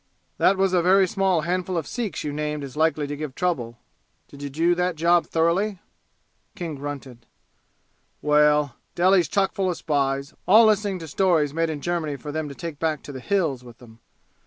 "That 0.39 0.57
was 0.57 0.73
a 0.73 0.81
very 0.81 1.07
small 1.07 1.41
handful 1.41 1.77
of 1.77 1.85
Sikhs 1.85 2.23
you 2.23 2.33
named 2.33 2.63
as 2.63 2.75
likely 2.75 3.05
to 3.05 3.15
give 3.15 3.35
trouble. 3.35 3.77
Did 4.29 4.41
you 4.41 4.49
do 4.49 4.73
that 4.73 4.95
job 4.95 5.27
thoroughly?" 5.27 5.77
King 6.55 6.73
grunted. 6.73 7.27
"Well 8.19 8.77
Delhi's 8.95 9.27
chock 9.27 9.51
full 9.53 9.69
of 9.69 9.77
spies, 9.77 10.33
all 10.47 10.65
listening 10.65 10.97
to 10.97 11.07
stories 11.07 11.53
made 11.53 11.69
in 11.69 11.81
Germany 11.81 12.15
for 12.15 12.31
them 12.31 12.49
to 12.49 12.55
take 12.55 12.79
back 12.79 13.03
to 13.03 13.11
the 13.11 13.19
'Hills' 13.19 13.63
with 13.63 13.79
'em. 13.79 13.99